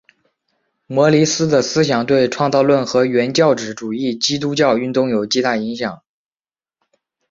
[0.87, 6.01] 摩里斯的思想对创造论和原教旨主义基督教运动有巨大影响。